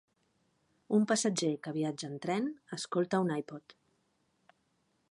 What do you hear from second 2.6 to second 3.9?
escolta un iPod.